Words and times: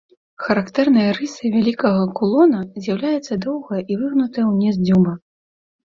Характэрнай 0.43 1.09
рысай 1.17 1.51
вялікага 1.57 2.01
кулона 2.19 2.59
з'яўляецца 2.85 3.33
доўгая 3.47 3.81
і 3.91 4.03
выгнутая 4.03 4.45
ўніз 4.55 4.75
дзюба. 4.87 5.13